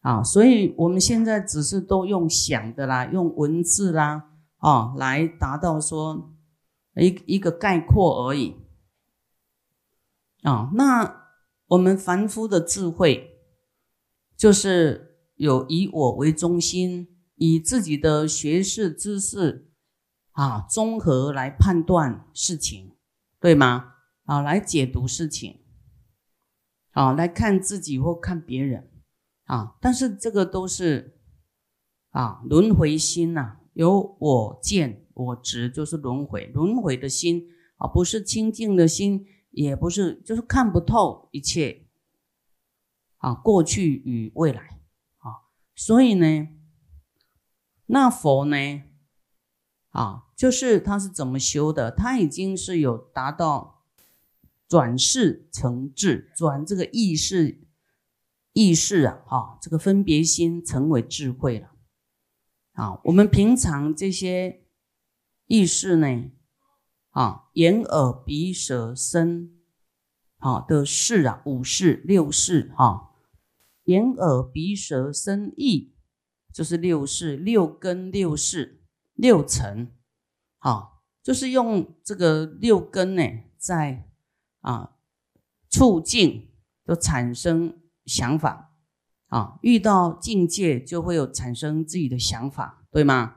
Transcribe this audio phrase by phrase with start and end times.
[0.00, 6.34] 啊，所以我们现在只是都用想的啦，用文字啦，啊，来达到说
[6.96, 8.56] 一一个概括而已。
[10.42, 11.28] 啊，那
[11.66, 13.38] 我们凡夫的智慧，
[14.36, 19.70] 就是有以我为中心，以自己的学识知识
[20.32, 22.96] 啊，综合来判断事情，
[23.38, 23.92] 对吗？
[24.24, 25.60] 啊，来解读事情，
[26.92, 28.89] 啊，来看自己或看别人，
[29.50, 31.18] 啊，但是这个都是
[32.10, 39.26] 啊轮回心呐，有我见我执，就是轮回，轮回的心啊，不是清净的心。
[39.52, 41.88] 也不是，就是看不透一切
[43.16, 44.80] 啊，过去与未来
[45.18, 46.46] 啊，所以呢，
[47.86, 48.56] 那佛呢，
[49.88, 51.90] 啊，就是他是怎么修的？
[51.90, 53.82] 他已经是有达到
[54.68, 57.66] 转世成智，转这个意识
[58.52, 61.70] 意识啊，哈，这个分别心成为智慧了
[62.72, 63.00] 啊。
[63.04, 64.64] 我们平常这些
[65.46, 66.30] 意识呢？
[67.10, 69.58] 啊，眼耳鼻舌身，
[70.38, 73.10] 好的事啊，五事六事哈，
[73.84, 75.96] 眼耳鼻舌身意，
[76.52, 79.90] 就是六事六根六事六层，
[80.58, 83.22] 好，就是用这个六根呢，
[83.56, 84.08] 在
[84.60, 84.96] 啊
[85.68, 86.52] 促进
[86.86, 87.79] 就产生
[88.10, 88.72] 想法
[89.28, 93.36] 啊，遇到境界就会有产生自己的想法，对吗？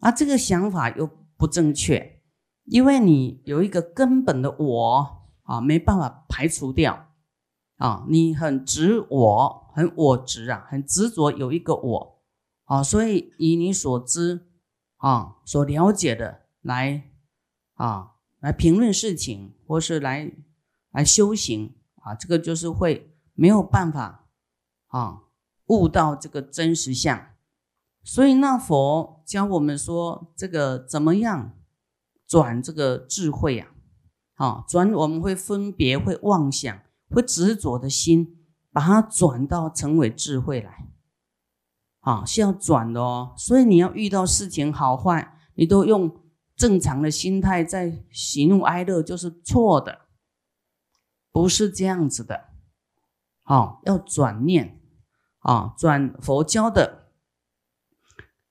[0.00, 2.22] 啊，这个想法又不正确。
[2.64, 7.08] 因为你有一个根本的我啊，没办法排除掉
[7.76, 12.22] 啊，你很执我，很我执啊，很执着有一个我
[12.64, 14.48] 啊，所以以你所知
[14.96, 17.10] 啊，所了解的来
[17.74, 20.32] 啊，来评论事情，或是来
[20.90, 24.26] 来修行啊，这个就是会没有办法
[24.88, 25.22] 啊
[25.66, 27.28] 悟到这个真实相。
[28.02, 31.52] 所以那佛教我们说这个怎么样？
[32.28, 33.68] 转这个智慧啊，
[34.34, 36.76] 好转，我们会分别，会妄想，
[37.08, 40.88] 会执着的心，把它转到成为智慧来，
[42.00, 43.32] 啊，是要转的哦。
[43.38, 46.20] 所以你要遇到事情好坏，你都用
[46.56, 50.06] 正常的心态在喜怒哀乐，就是错的，
[51.30, 52.46] 不是这样子的，
[53.46, 54.80] 哦，要转念，
[55.38, 57.08] 啊，转佛教的，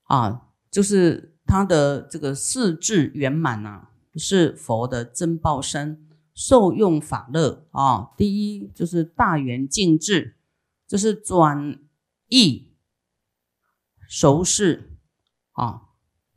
[0.02, 1.32] 啊，就是。
[1.48, 3.86] 他的这个四智圆满呐，
[4.16, 8.10] 是佛的真报身，受用法乐啊。
[8.16, 10.36] 第一就是大圆净智，
[10.88, 11.78] 就是转
[12.26, 12.74] 意
[14.08, 14.98] 熟视
[15.52, 15.82] 啊，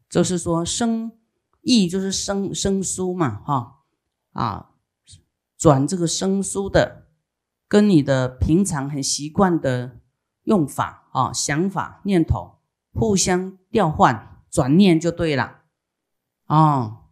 [0.07, 1.11] 就是说生
[1.61, 3.79] 意就是生生疏嘛哈
[4.33, 4.69] 啊，
[5.57, 7.07] 转这个生疏的，
[7.69, 10.01] 跟你的平常很习惯的
[10.43, 12.59] 用法啊、想法、念头
[12.91, 14.27] 互相调换。
[14.51, 15.61] 转念就对了，
[16.47, 17.09] 哦，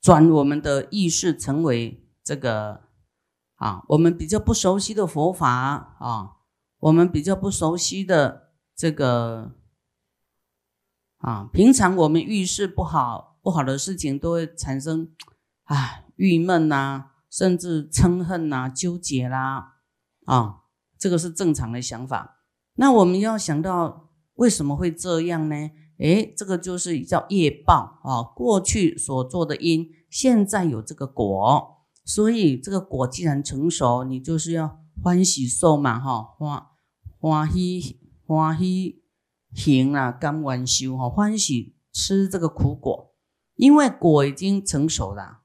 [0.00, 2.88] 转我们的意识成为这个
[3.54, 5.48] 啊，我们比较不熟悉的佛法
[6.00, 6.38] 啊，
[6.80, 9.52] 我们比较不熟悉的这个
[11.18, 15.14] 啊，平常我们遇事不好不好的事情都会产生
[15.62, 19.76] 啊郁闷呐，甚至嗔恨呐、纠结啦
[20.26, 20.60] 啊，
[20.98, 22.44] 这个是正常的想法。
[22.74, 24.06] 那我们要想到。
[24.38, 25.56] 为什么会这样呢？
[25.98, 36.66] 诶，这个就是叫业报啊，过去所做的因，现在有这个果，所以这个果既然成熟，你就是要欢喜受嘛，哈，欢
[37.18, 39.02] 欢喜欢喜
[39.52, 43.12] 行啊，甘愿修哈，欢喜吃这个苦果，
[43.56, 45.40] 因为果已经成熟了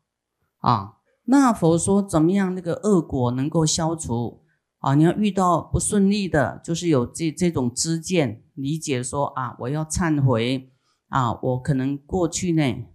[0.59, 0.97] 啊。
[1.25, 4.41] 那佛说怎么样，那个恶果能够消除？
[4.79, 10.69] 啊，你要遇到不顺利的，就是有这这种知见理解，说啊，我要忏悔
[11.07, 12.85] 啊，我可能过去呢，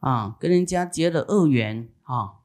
[0.00, 2.40] 啊，跟人家结了恶缘啊，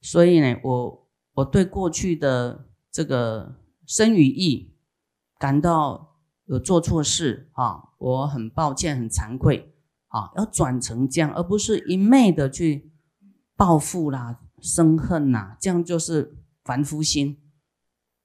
[0.00, 3.54] 所以呢，我我对过去的这个
[3.86, 4.74] 生与义
[5.38, 6.16] 感到
[6.46, 9.72] 有做错事啊，我很抱歉，很惭愧
[10.08, 12.90] 啊，要转成这样，而不是一昧的去
[13.56, 17.38] 报复啦、生恨呐，这样就是凡夫心。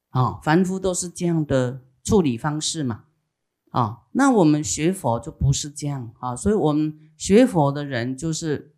[0.10, 3.06] 啊，凡夫都是这样的处理方式嘛，
[3.72, 8.76] 啊，那我们学佛就不是这样啊，所以我们学佛的人就是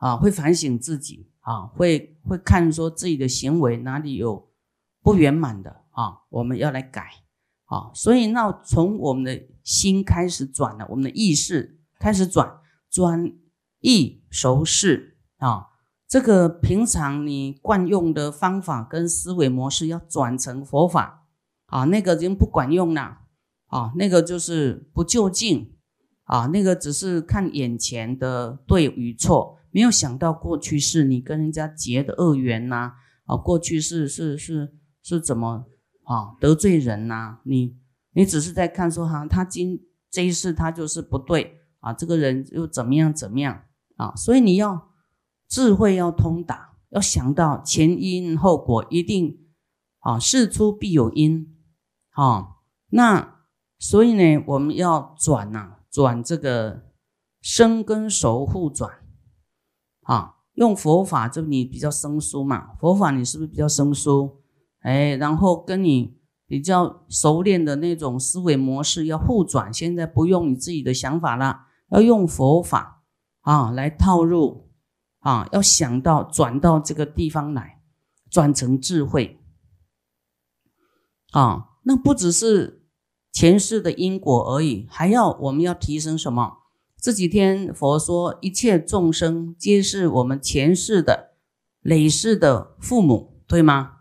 [0.00, 4.50] 啊，会反省自己啊，会会看说自己的行为哪里有
[5.02, 7.22] 不圆满的啊，我们要来改
[7.66, 12.58] 啊，所以那从我们的心开始转了，我们的意识开始转，
[12.90, 13.32] 转
[13.78, 15.68] 意熟视啊。
[16.12, 21.26] 这个平常你惯用的方法跟思维模式要转成佛法。
[21.68, 23.20] 啊，那个已经不管用了，
[23.68, 25.74] 啊，那个就是不就近，
[26.24, 32.92] 啊，那个只是看眼前的对与错，没有想到过去是你跟人家结的恶缘呐，
[33.24, 35.64] 啊，过去是是是是怎么
[36.04, 37.38] 啊得罪人呐？
[37.44, 37.78] 你
[38.12, 39.80] 你只是在看说哈，他今
[40.10, 41.60] 这一世他就是不对。
[41.80, 43.62] 啊，这个人又怎么样怎么样。
[43.96, 44.12] 啊？
[44.14, 44.91] 所以你要
[45.52, 49.38] 智慧要通达，要想到前因后果，一定
[49.98, 51.54] 啊事出必有因。
[52.12, 52.56] 啊，
[52.88, 53.40] 那
[53.78, 56.84] 所以呢，我们要转呐，转这个
[57.42, 58.90] 生跟熟互转，
[60.04, 64.40] 啊，用佛法，就你比较生疏嘛，佛法你是不是比较生疏？
[64.80, 66.16] 哎，然后跟你
[66.46, 73.02] 比较熟练的那种思维模式要互转，现在不用你自己的想法了，要用佛法
[73.42, 74.71] 啊来套入
[75.22, 77.80] 啊，要想到转到这个地方来，
[78.30, 79.40] 转成智慧
[81.32, 81.70] 啊。
[81.84, 82.84] 那不只是
[83.32, 86.58] 前世的因果而已，还要我们要提升什么？
[87.00, 91.34] 这几天佛说，一切众生皆是我们前世的
[91.80, 93.96] 累世的父母，对吗？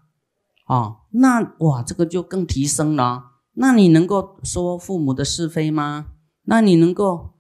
[0.68, 3.32] 哦，那哇，这个就更提升了。
[3.54, 6.08] 那你能够说父母的是非吗？
[6.44, 7.34] 那你能够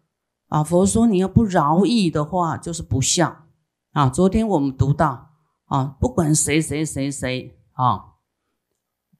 [0.48, 0.64] 啊？
[0.64, 3.41] 佛说你要不饶益的话，就是不孝
[3.92, 4.10] 啊。
[4.10, 5.32] 昨天我们读到
[5.66, 8.16] 啊，不管谁谁谁谁啊。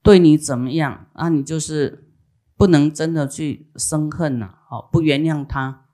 [0.02, 1.28] 对你怎么样啊？
[1.28, 2.12] 你就是
[2.56, 5.86] 不能真的去生恨呐，好不原谅他，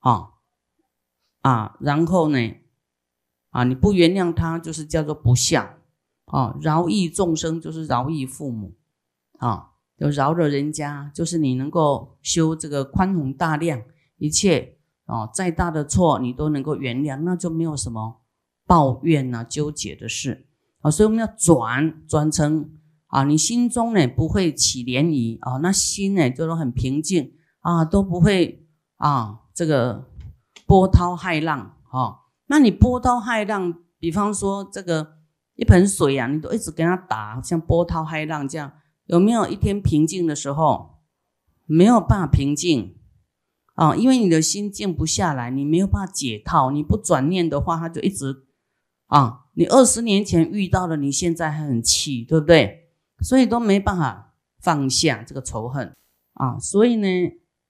[0.00, 0.30] 啊
[1.40, 2.38] 啊，然后呢，
[3.50, 5.76] 啊你不原谅他，就是叫做不孝
[6.26, 6.56] 啊。
[6.60, 8.76] 饶益众生就是饶益父母
[9.38, 13.82] 啊，就饶了人家，就是你能够修这个宽宏大量，
[14.18, 14.75] 一切
[15.06, 18.20] 哦再大的错你都能够原谅，那就没有什么
[18.66, 20.46] 抱怨呐、纠结的事
[20.82, 20.90] 啊。
[20.90, 22.70] 所以我们要转转成。
[23.08, 28.66] 啊，你心中呢不会起涟漪啊，那心呢就是很平静啊，都不会
[28.96, 30.10] 啊这个
[30.66, 32.26] 波涛骇浪啊。
[32.48, 35.18] 那你波涛骇浪，比方说这个
[35.54, 38.72] 一盆水啊，你都一直跟它打，像波涛骇浪这样，
[39.04, 40.96] 有没有一天平静的时候？
[41.64, 42.95] 没有办法平静
[43.76, 48.44] 啊，因为你的心静不下来，你没有办法解套，你不转念的话，它就一直
[49.06, 49.44] 啊。
[49.58, 52.90] 你二十年前遇到了，你现在还很气，对不对？
[53.20, 55.94] 所以都没办法放下这个仇恨
[56.34, 57.08] 啊，所以呢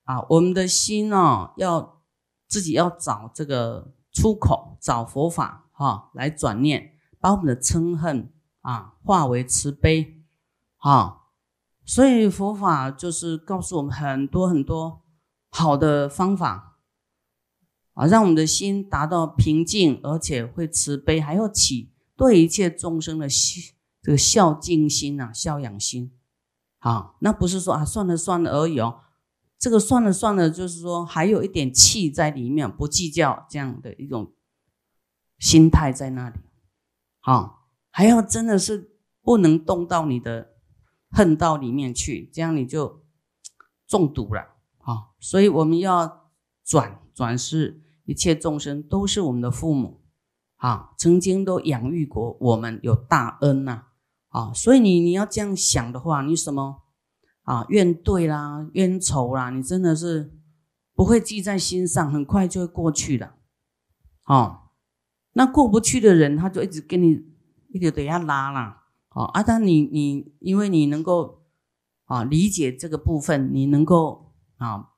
[0.04, 2.00] 啊，我们的心哦，要
[2.48, 8.32] 自己要找这个出口，找佛法哈，来转念，把我们的嗔恨
[8.62, 10.22] 啊化为慈悲
[10.78, 11.18] 啊。
[11.84, 15.02] 所以佛法就是告诉我们很多很多
[15.58, 16.78] 好的方法
[17.94, 23.26] 啊，让我们的心达到平静，而且会慈悲，还要起对一切众生的。
[24.02, 26.12] 这个孝敬心呐，孝养心，
[26.80, 29.00] 啊，那不是说啊算了算了而已哦，
[29.58, 34.34] 这个算了算了，就是说还有一点气在里面，不计较这样的一种
[35.38, 36.38] 心态在那里，
[37.22, 37.60] 啊，
[37.90, 40.52] 还要真的是不能动到你的
[41.10, 43.02] 恨道里面去，这样你就
[43.88, 44.55] 中毒了，
[44.86, 46.30] 啊，所以我们要
[46.64, 50.00] 转转世，一切众生都是我们的父母，
[50.56, 53.88] 啊，曾经都养育过我们，有大恩呐。
[54.28, 56.82] 啊，所以你你要这样想的话，你什么
[57.42, 60.38] 啊怨对啦，冤仇啦，你真的是
[60.94, 63.34] 不会记在心上，很快就会过去的。
[64.26, 64.68] 哦，
[65.32, 67.24] 那过不去的人，他就一直跟你
[67.70, 68.84] 一直等下拉啦。
[69.10, 71.46] 哦，啊，但你你因为你能够
[72.04, 74.25] 啊理解这个部分，你能够
[74.56, 74.88] 啊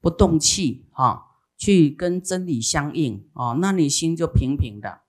[0.00, 1.22] 不动气啊，
[1.56, 5.00] 去跟真理相应哦，那你心就平平的。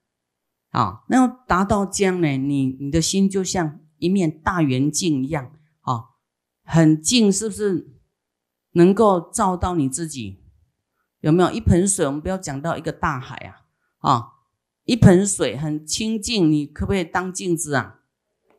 [0.72, 2.38] 啊，那要达到这样呢？
[2.38, 5.52] 你你的心就像一面大圆镜一样，
[5.82, 6.06] 啊，
[6.64, 7.96] 很净，是不是？
[8.74, 10.44] 能够照到你自己，
[11.22, 12.06] 有没有一盆水？
[12.06, 13.56] 我们不要讲到一个大海啊，
[13.98, 14.28] 啊，
[14.84, 18.02] 一盆水很清净，你可不可以当镜子啊？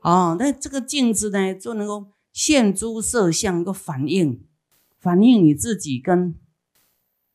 [0.00, 4.44] 哦，那这个镜子呢，就能够现诸色相，能够反映
[5.00, 6.38] 反映你自己，跟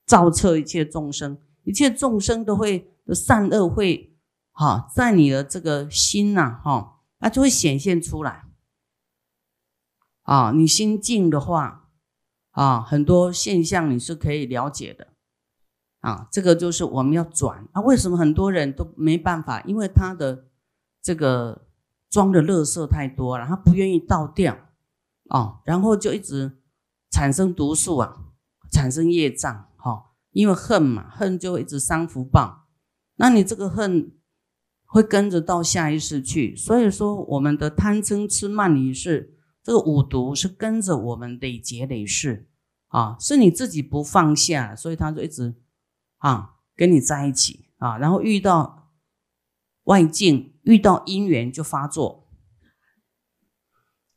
[0.05, 4.15] 照彻一切众生，一切众生都会善恶会。
[4.51, 8.45] 好，在你的这个心呐，哈，那就会显现出来。
[10.21, 11.89] 啊，你心静的话，
[12.51, 15.07] 啊，很多现象你是可以了解的。
[15.99, 17.67] 啊，这个就是我们要转。
[17.73, 19.61] 啊，为什么很多人都没办法？
[19.63, 20.45] 因为他的
[21.01, 21.67] 这个
[22.09, 24.57] 装的垃圾太多了，他不愿意倒掉。
[25.29, 26.59] 啊，然后就一直
[27.15, 28.17] 产生毒素啊，
[28.69, 29.69] 产生业障。
[29.77, 32.67] 哈，因为恨嘛，恨就一直伤福报。
[33.15, 34.11] 那你这个恨。
[34.87, 42.47] 会跟着到下一世去，所以说我们的贪嗔痴慢疑是这个五毒是跟着我们累劫累世
[42.87, 45.55] 啊，是你自己不放下，所以他就一直
[46.19, 48.93] 啊跟你在一起啊，然后遇到
[49.85, 52.29] 外境，遇到因缘就发作。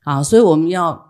[0.05, 1.08] 啊，所以我们要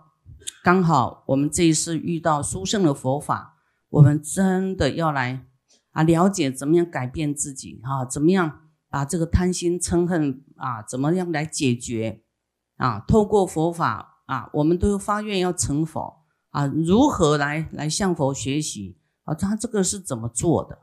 [0.62, 3.56] 刚好我们这一次遇到殊胜的佛法，
[3.88, 5.46] 我们真的要来
[5.92, 12.22] 啊了解怎么样改变自己哈，怎么样把这个贪心嗔恨啊，怎么样来解决
[12.76, 13.04] 啊？
[13.06, 14.08] 透过佛法。
[14.30, 16.64] 啊，我们都发愿要成佛啊！
[16.66, 19.34] 如何来来向佛学习啊？
[19.34, 20.78] 他这个是怎么做的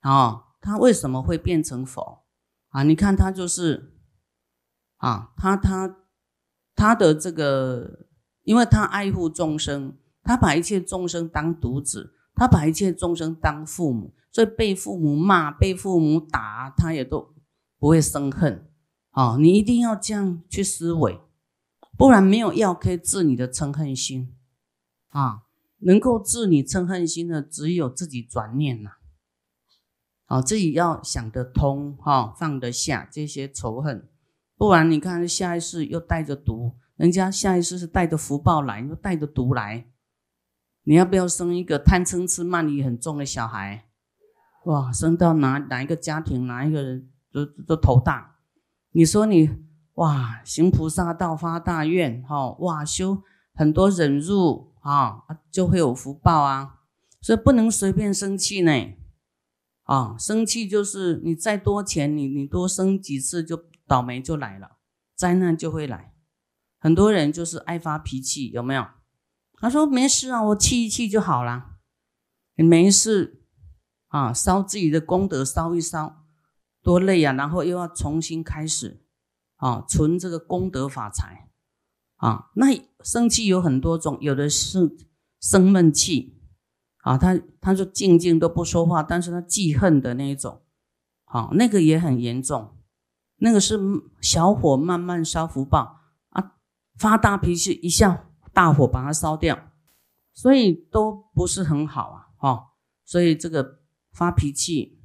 [0.00, 0.44] 啊？
[0.62, 2.24] 他为什么会变成佛
[2.70, 2.84] 啊？
[2.84, 3.92] 你看他就是
[4.96, 5.96] 啊，他他
[6.74, 8.06] 他的这个，
[8.48, 17.34] 因为他爱护众生，他把一切众生当独子，他把一切众生当父母，所以被父母骂、被父母打，他也都
[17.78, 18.66] 不会生恨
[19.10, 19.36] 啊！
[19.38, 21.20] 你一定要这样去思维。
[21.98, 24.34] 不然没有药可以治你的嗔恨心
[25.10, 25.42] 啊！
[25.80, 28.92] 能够治你嗔恨心的，只有自己转念呐。
[30.24, 34.08] 啊，自己要想得通哈，放得下这些仇恨。
[34.56, 39.86] 不然你看下一世又带着毒，人家下一世是带着福报来，又带着毒来。
[40.82, 43.84] 你要不要生一个贪嗔痴慢疑很重的小孩？
[44.64, 48.38] 哇，生到哪哪一个家庭，哪一个人都都头大。
[48.90, 49.48] 你说你？
[49.94, 53.22] 哇，行菩萨道发大愿，哈哇修
[53.54, 56.80] 很多忍辱啊，就会有福报啊，
[57.20, 58.72] 所以不能随便生气呢，
[59.84, 64.78] 啊，生气就是你再多钱，你你多生几次就倒霉就来了，
[65.14, 66.12] 灾难就会来。
[66.78, 68.86] 很多人就是爱发脾气，有没有？
[69.60, 71.76] 他说没事啊，我气一气就好了，
[72.56, 73.42] 你没事
[74.08, 76.24] 啊，烧自己的功德烧一烧，
[76.82, 79.04] 多累啊，然后又要重新开始。
[79.60, 81.50] 啊，存这个功德法财
[82.18, 82.66] 啊，那
[83.02, 84.96] 生气有很多种，有的是
[85.40, 86.38] 生闷气
[86.98, 90.62] 啊，他他说静静都不说话，但是他记恨的那一种，
[91.24, 92.76] 啊，那个也很严重，
[93.38, 93.80] 那个是
[94.20, 95.97] 小火慢慢烧福报，
[96.98, 99.70] 发大脾气一下大火把它烧掉，
[100.34, 102.64] 所以都不是很好啊，哈，
[103.04, 103.80] 所以这个
[104.12, 104.98] 发脾气，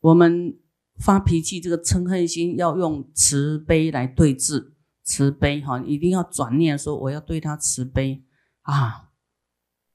[0.00, 0.58] 我们。
[0.96, 8.24] 发脾气，这个嗔恨心要用慈悲来对治，慈悲哈，一定要转念说我要对他慈悲。
[8.60, 9.10] 啊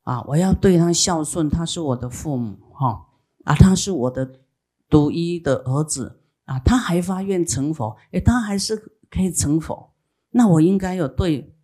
[0.04, 3.06] 啊，我要对他孝顺，他是我的父母哈
[3.46, 4.42] 啊，他是我的
[4.90, 6.22] 独一的儿子。
[6.44, 8.76] 啊，他还发愿成佛，诶，他还是
[9.10, 9.89] 可以成佛，
[10.32, 11.56] 那我应该有对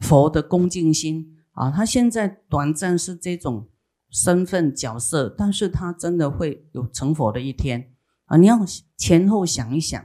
[0.00, 1.70] 佛的恭敬心啊。
[1.70, 3.68] 他现在短暂是这种
[4.10, 7.92] 身份角色，但是他真的会有成佛的一天。
[8.26, 8.58] 啊，你要
[8.96, 10.04] 前后想一想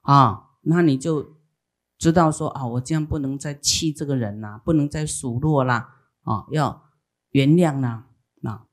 [0.00, 1.36] 啊，那你就
[1.98, 6.84] 知道说啊，我这样不能再气这个人呐，不能再数落啦啊，要
[7.32, 8.06] 原谅啦
[8.42, 8.64] 啊。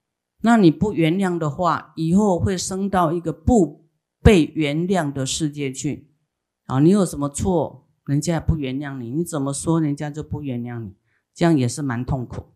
[0.43, 3.89] 那你不原谅的话，以后会升到一个不
[4.21, 6.13] 被原谅的世界去
[6.67, 6.79] 啊。
[6.79, 10.95] 你有什么错，人家也不原谅你，你怎么说人家就不原谅你，
[11.33, 12.53] 这样也是蛮痛苦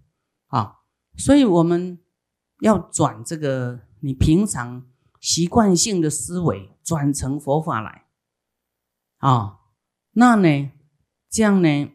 [0.48, 0.78] 啊。
[1.18, 2.00] 所以我们
[2.62, 4.86] 要转这个，你平常。
[5.22, 8.06] 习惯性的思维转成佛法来，
[9.18, 9.60] 啊，
[10.12, 10.72] 那呢？
[11.30, 11.92] 这样呢？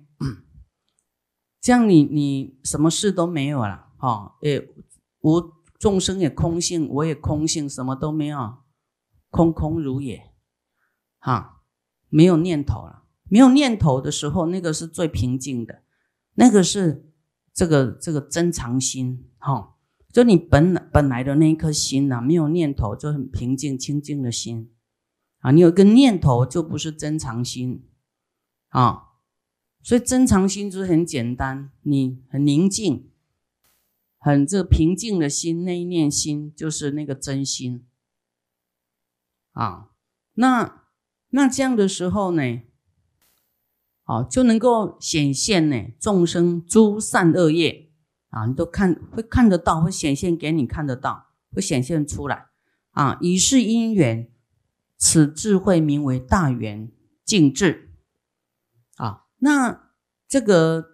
[1.59, 4.69] 这样你你什么事都没有了，哈，诶，
[5.21, 5.41] 无
[5.79, 8.59] 众生也空性，我也空性，什么都没有，
[9.31, 10.35] 空空如也，
[11.19, 11.63] 哈，
[12.11, 13.04] 没有念头了。
[13.29, 15.83] 没有念头的时候，那个是最平静的，
[16.35, 17.11] 那个是
[17.53, 19.73] 这个这个真常心，哈。
[20.13, 24.73] 就你本本来的那一颗心呐，没有念头，就很平静清净的心
[25.41, 25.51] 啊。
[25.51, 27.89] 你有一个念头，就不是真常心
[28.69, 29.09] 啊。
[29.83, 33.11] 所以真常心就是很简单，你很宁静，
[34.19, 37.85] 很这平静的心，那一念心就是那个真心
[39.51, 39.91] 啊。
[40.35, 40.85] 那
[41.31, 42.63] 那这样的时候呢，
[44.05, 47.91] 啊，就能够显现呢众生诸善恶业。
[48.31, 52.47] 啊，你都看会看得到，会显现给你看得到，会显现出来
[52.91, 53.17] 啊。
[53.21, 54.29] 以是因缘，
[54.97, 56.91] 此智慧名为大圆
[57.25, 57.93] 净智
[58.97, 59.27] 啊。
[59.39, 59.93] 那
[60.27, 60.85] 这个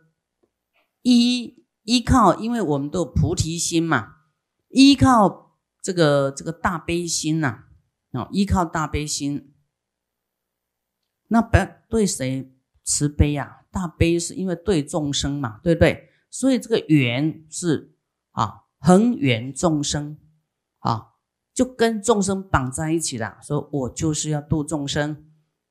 [1.00, 4.16] 依依靠，因为我们都有菩提心嘛，
[4.68, 7.64] 依靠这个这个大悲心呐，
[8.12, 9.54] 啊，依靠大悲心，
[11.28, 11.56] 那不
[11.88, 12.52] 对谁
[12.84, 13.58] 慈悲呀？
[13.70, 16.08] 大悲是因为对众生嘛，对不对？
[16.28, 17.94] 所以这个缘是
[18.32, 20.18] 啊，恒缘众生
[20.80, 21.08] 啊，
[21.54, 23.38] 就跟众生绑在一起了。
[23.42, 25.24] 说我就是要度众生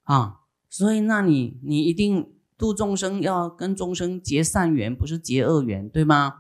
[0.04, 6.36] 啊，所以那你你一定度众生要跟众生结善缘，不是结恶缘，对吗？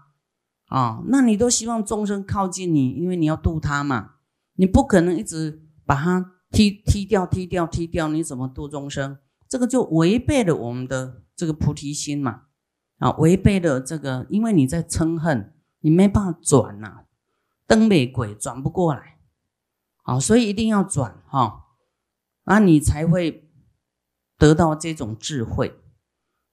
[0.67, 4.15] 啊，那你都希望众生靠近你，因为你要度他嘛，
[4.55, 9.17] 你不可能一直把他踢踢掉、踢掉、踢掉，你怎么度众生？
[9.49, 12.43] 这个就违背了我们的这个菩提心嘛，
[12.99, 17.05] 啊，违背了这个，因为你在嗔恨，你没办法转呐，
[17.67, 19.19] 灯没鬼转不过来，
[20.03, 21.65] 好，所以一定要转哈，
[22.43, 23.49] 那你才会
[24.37, 25.81] 得到这种智慧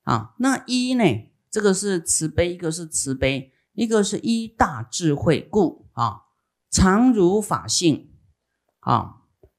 [0.03, 0.35] 啊。
[0.39, 1.05] 那一呢，
[1.51, 3.53] 这个是慈悲，一个是慈悲。
[3.79, 6.23] 一个是一大智慧故啊，
[6.71, 8.11] 常如法性
[8.81, 9.17] 啊。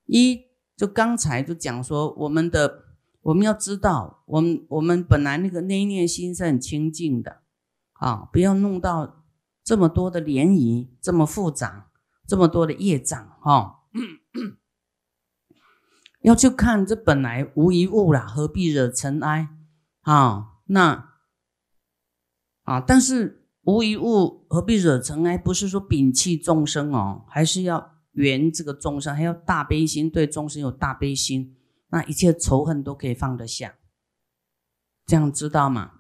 [0.07, 2.86] 一就刚才就讲说，我们的
[3.27, 7.41] 我们要知道，我们我们本来那个内念心是很清净的
[7.93, 9.25] 啊，不要弄到
[9.63, 11.89] 这么多的涟漪，这么复杂，
[12.25, 13.81] 这么多的业障哈。
[16.23, 19.49] 要去看这本来无一物啦，何必惹尘埃
[20.01, 20.53] 啊？
[20.65, 21.09] 那
[22.63, 23.43] 啊，但是。
[23.63, 25.37] 无一物，何必惹尘埃？
[25.37, 31.53] 不是说摒弃众生哦，还是要圆这个众生，还要大悲心，对众生有大悲心，
[31.89, 33.75] 那一切仇恨都可以放得下。
[35.05, 35.91] 这样知道吗？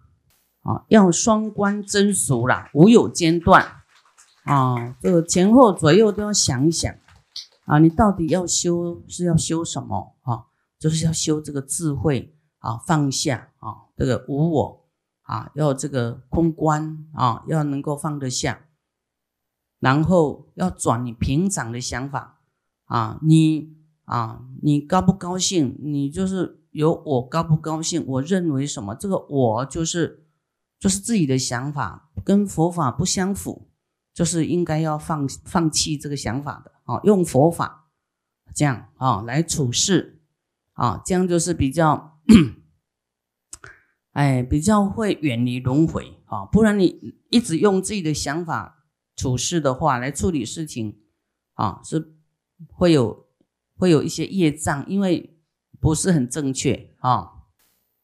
[0.61, 3.83] 啊，要双关真俗啦，无有间断
[4.43, 6.93] 啊，这个前后左右都要想一想
[7.65, 10.45] 啊，你到底要修是要修什么啊？
[10.77, 14.83] 就是要修这个智慧啊，放下啊，这个无我。
[15.23, 18.61] 啊，要这个空观啊，要能够放得下，
[19.77, 22.39] 然后要转你平常的想法
[22.85, 23.75] 啊，你
[24.07, 25.77] 啊，你高不高兴？
[25.83, 28.03] 你就是有我高不高兴？
[28.07, 28.95] 我认为什么？
[28.95, 30.25] 这个我就是
[30.79, 33.69] 就是自己的想法，跟佛法不相符，
[34.13, 37.89] 就是应该要放放弃这个想法的啊，用佛法
[38.55, 40.21] 这样啊来处事
[40.73, 42.17] 啊，这样就是比较。
[44.13, 48.83] 哎，比较会远离轮回啊，不然你一直用自己的想法
[49.15, 50.97] 处事的话来处理事情
[51.53, 52.15] 啊，是
[52.71, 53.26] 会有
[53.77, 55.39] 会有一些业障，因为
[55.79, 57.29] 不是很正确啊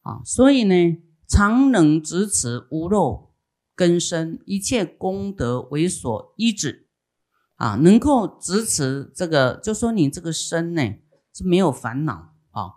[0.02, 3.34] 啊，所以呢，常能执持无漏
[3.74, 6.88] 根生，一切功德为所依止
[7.56, 10.82] 啊，能够执持这个，就说你这个身呢
[11.32, 12.72] 是没有烦恼啊。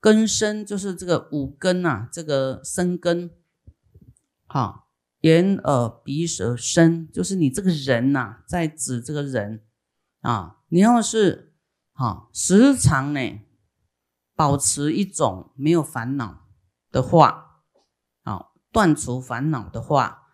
[0.00, 3.30] 根身就是这个五根呐，这个身根，
[4.46, 4.88] 好，
[5.20, 9.62] 眼耳鼻舌身，就是你这个人呐，在指这个人
[10.20, 10.58] 啊。
[10.68, 11.53] 你要是
[11.94, 13.40] 好时常呢，
[14.34, 16.48] 保持一种没有烦恼
[16.90, 17.62] 的话，
[18.24, 20.24] 啊，断除烦恼的话，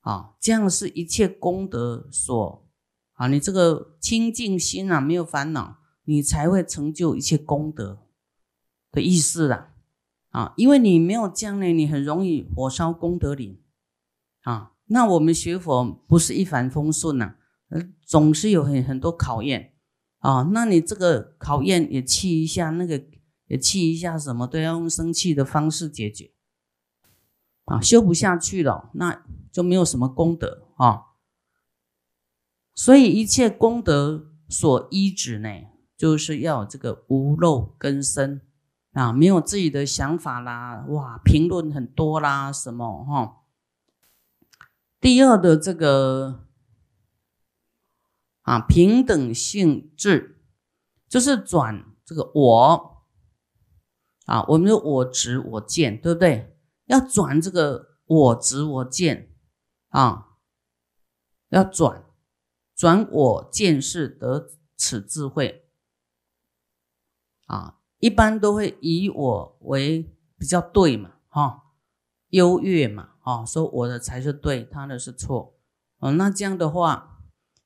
[0.00, 2.66] 啊，这样是一切功德所
[3.12, 8.02] 啊，你这个清净心啊，没有烦恼，你才会成就一切功德。
[8.90, 9.74] 的意思啦，
[10.30, 13.62] 啊，因为你没有这样呢，你很容易火烧功德林
[14.40, 14.72] 啊。
[14.86, 17.34] 那我们学佛不是一帆风顺呐，
[18.02, 19.75] 总是有很很多考验
[20.18, 20.42] 啊。
[20.52, 23.04] 那你这个考验也气一下，那个
[23.46, 26.32] 也气一下，什么都要用生气的方式解决
[27.64, 31.02] 啊，修不下去了，那就没有什么功德啊。
[32.74, 35.48] 所以一切功德所依止呢，
[35.96, 38.40] 就是要这个无漏根生。
[38.92, 43.42] 啊，没有自己的想法啦，哇，评论很多啦，什么哈？
[44.98, 46.45] 第二的这个
[48.46, 50.40] 啊，平等性质，
[51.08, 53.04] 就是转这个我
[54.26, 56.56] 啊，我们的我执我见，对不对？
[56.84, 59.34] 要转这个我执我见
[59.88, 60.36] 啊，
[61.48, 62.04] 要转
[62.72, 65.68] 转我见是得此智慧
[67.46, 67.80] 啊。
[67.98, 71.64] 一般都会以我为比较对嘛，哈，
[72.28, 75.58] 优越嘛，哈，说我的才是对，他的是错，
[75.98, 77.15] 哦，那这样的话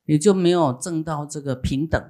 [0.05, 2.01] 也就没有证到这个平等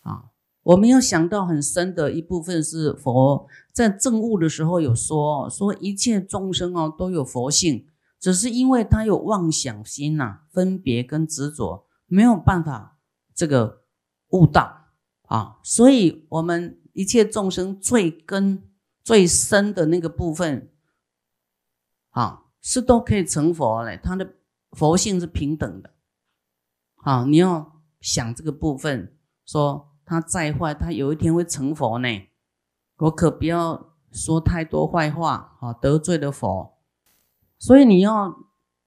[0.00, 0.30] 啊。
[0.62, 7.86] 我们要想到很深的一部分是佛在证悟的时候有说，说一切众生哦都有佛性，
[8.20, 12.98] 只是因为他有妄想心呐，分别跟执着，没有办法
[13.34, 13.82] 这个
[14.28, 14.86] 悟道
[15.22, 16.78] 啊，所以我们。
[16.94, 18.70] 一切众生最根
[19.02, 20.70] 最深的那个部分，
[22.10, 23.98] 啊，是都可以成佛嘞。
[24.02, 24.34] 他的
[24.72, 25.91] 佛性是平等的，
[27.02, 32.08] 啊，你要想这个部分，说他再坏，他有一天会成佛呢。
[32.96, 36.78] 我可不要说太多坏话，啊，得罪了佛。
[37.58, 38.36] 所以你要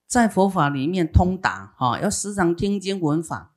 [0.08, 3.54] 在佛法里面通达，啊，要时常听经闻法，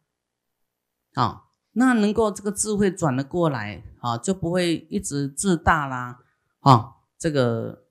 [1.15, 1.47] 啊。
[1.73, 6.19] 那能够这个智慧转了过来啊，就不会一直自大啦
[6.59, 7.85] 啊，这个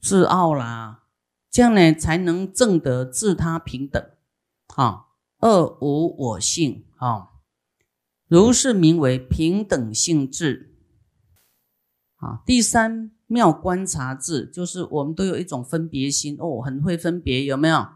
[0.00, 1.02] 自傲啦，
[1.50, 4.02] 这样呢才能证得自他平等。
[4.76, 5.06] 啊，
[5.40, 7.30] 二无我性啊，
[8.28, 10.74] 如是名为平等性智。
[12.16, 17.88] 啊，第三妙观察智，就是我们都有一种分别心哦，很会分别，有没有？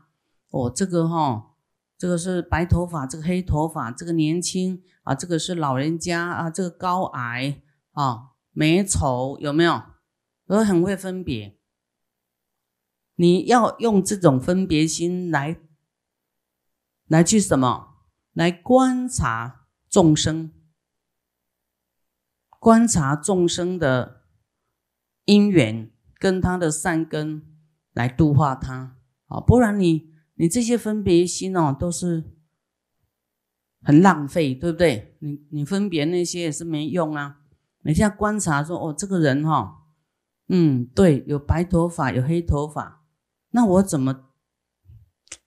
[0.48, 1.54] 哦，这个哈，
[1.98, 7.60] 这个是白头发，这个黑头发，这个年轻啊，这个是老人家啊，这个高矮
[7.92, 9.82] 啊，美丑，有没有？
[10.46, 11.58] 都很会分别。
[13.16, 15.60] 你要用这种分别心来。
[17.10, 17.88] 来去什么？
[18.34, 20.52] 来观察众生，
[22.60, 24.22] 观察众生的
[25.24, 27.42] 因缘跟他的善根，
[27.94, 28.96] 来度化他
[29.26, 29.40] 啊！
[29.40, 32.36] 不然你你这些分别心哦，都是
[33.82, 35.16] 很浪费，对不对？
[35.18, 37.40] 你你分别那些也是没用啊！
[37.80, 39.86] 你现在观察说哦，这个人哈，
[40.46, 43.04] 嗯，对，有白头发，有黑头发，
[43.50, 44.29] 那我怎么？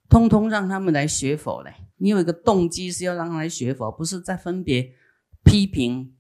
[0.09, 1.73] 通通让他们来学佛嘞！
[1.97, 4.93] 你有一个动机是要让他来学佛，不是在分别
[5.43, 6.15] 批评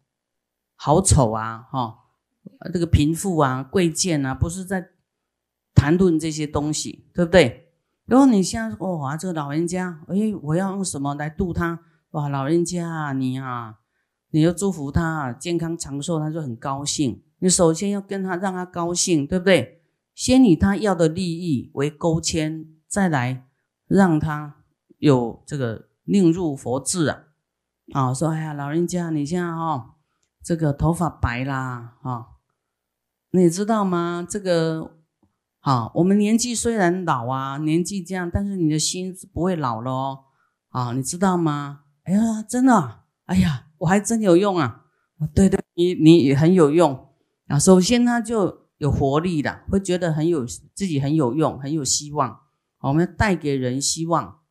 [0.75, 1.99] 好丑啊，哈，
[2.71, 4.89] 这个贫富啊、贵贱啊，不是在
[5.75, 7.71] 谈论这些东西，对不对？
[8.05, 11.79] 然后你现在说哇，这个老人家，哎，我要用什么来度他？
[12.11, 13.79] 哇，老人家你啊，
[14.31, 17.23] 你要祝福他健康长寿，他就很高兴。
[17.39, 19.81] 你首先要跟他让他高兴，对不对？
[20.15, 23.47] 先以他要的利益为勾牵，再来。
[23.93, 24.55] 让他
[24.97, 27.23] 有这个令入佛智啊，
[27.93, 29.97] 啊，说哎呀，老人家，你现在哈，
[30.43, 32.27] 这个头发白啦，啊，
[33.29, 34.25] 你知道吗？
[34.27, 34.95] 这个，
[35.59, 40.19] 啊，我们年纪虽然老啊，年纪这样，但是你的心是不会老了哦，
[40.69, 41.81] 啊，你知道吗？
[42.05, 44.85] 哎呀，真的，哎呀，我还真有用啊，
[45.35, 47.09] 对对，你你也很有用
[47.47, 47.59] 啊。
[47.59, 52.39] 首先他就有活力的，会觉得很有自己很有用，很有希望。
[52.83, 54.42] 我们要带给人希望。